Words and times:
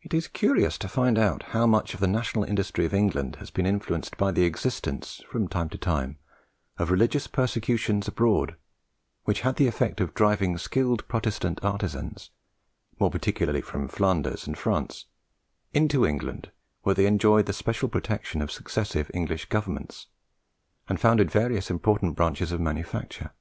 It 0.00 0.14
is 0.14 0.28
curious 0.28 0.78
to 0.78 0.88
find 0.88 1.18
how 1.18 1.66
much 1.66 1.92
the 1.92 2.06
national 2.06 2.44
industry 2.44 2.86
of 2.86 2.94
England 2.94 3.36
has 3.36 3.50
been 3.50 3.66
influenced 3.66 4.16
by 4.16 4.32
the 4.32 4.44
existence 4.44 5.20
from 5.30 5.46
time 5.46 5.68
to 5.68 5.76
time 5.76 6.16
of 6.78 6.90
religious 6.90 7.26
persecutions 7.26 8.08
abroad, 8.08 8.56
which 9.24 9.42
had 9.42 9.56
the 9.56 9.66
effect 9.66 10.00
of 10.00 10.14
driving 10.14 10.56
skilled 10.56 11.06
Protestant 11.06 11.62
artisans, 11.62 12.30
more 12.98 13.10
particularly 13.10 13.60
from 13.60 13.88
Flanders 13.88 14.46
and 14.46 14.56
France, 14.56 15.04
into 15.74 16.06
England, 16.06 16.50
where 16.80 16.94
they 16.94 17.04
enjoyed 17.04 17.44
the 17.44 17.52
special 17.52 17.90
protection 17.90 18.40
of 18.40 18.50
successive 18.50 19.10
English 19.12 19.50
Governments, 19.50 20.06
and 20.88 20.98
founded 20.98 21.30
various 21.30 21.70
important 21.70 22.16
branches 22.16 22.52
of 22.52 22.60
manufacture. 22.62 23.32